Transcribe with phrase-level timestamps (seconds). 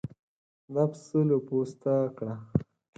[0.73, 2.35] دا پسه له پوسته کړه.